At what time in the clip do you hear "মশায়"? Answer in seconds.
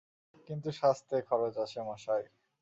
1.81-2.25